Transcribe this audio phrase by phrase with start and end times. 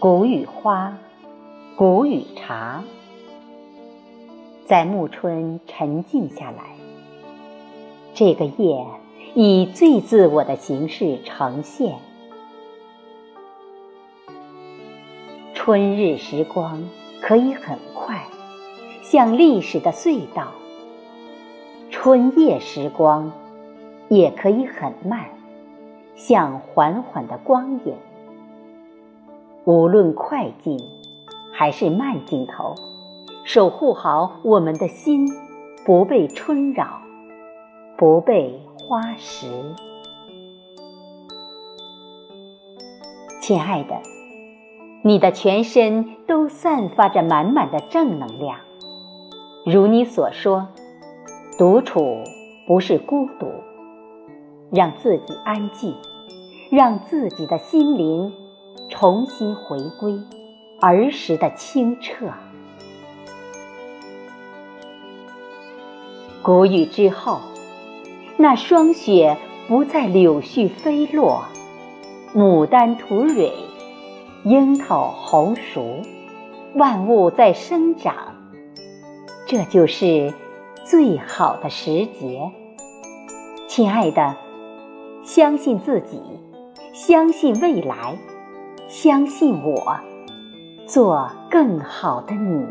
[0.00, 0.96] 谷雨花，
[1.76, 2.84] 谷雨茶，
[4.64, 6.76] 在暮春沉静下来。
[8.14, 8.86] 这个夜
[9.34, 11.98] 以最自我的形式呈现。
[15.52, 16.88] 春日时光
[17.20, 18.24] 可以很快，
[19.10, 20.48] 像历史的隧道；
[21.90, 23.32] 春夜时光
[24.10, 25.30] 也可以很慢，
[26.14, 27.94] 像缓缓的光影。
[29.64, 30.78] 无论快进
[31.54, 32.74] 还是慢镜头，
[33.44, 35.26] 守护好我们的心，
[35.86, 37.00] 不被春扰，
[37.96, 39.46] 不被花蚀。
[43.40, 44.02] 亲爱的，
[45.00, 48.58] 你的全身都散发着满满的正能量。
[49.70, 50.66] 如你所说，
[51.58, 52.24] 独处
[52.66, 53.52] 不是孤独，
[54.72, 55.94] 让自己安静，
[56.70, 58.32] 让自己的心灵。
[58.88, 60.18] 重新回归
[60.80, 62.28] 儿时的清澈。
[66.42, 67.40] 谷雨之后，
[68.38, 69.36] 那霜雪
[69.68, 71.44] 不再柳絮飞落，
[72.34, 73.52] 牡丹吐蕊，
[74.44, 76.00] 樱桃红熟，
[76.74, 78.37] 万物在生长。
[79.50, 80.34] 这就是
[80.84, 82.52] 最好的时节。
[83.66, 84.36] 亲爱的，
[85.24, 86.20] 相信自己，
[86.92, 88.18] 相信未来。
[88.88, 89.96] 相信我，
[90.86, 92.66] 做更好的你。